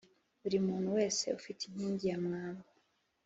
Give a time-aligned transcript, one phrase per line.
[0.41, 2.65] buri muntu wese ni inkingi ya mwamba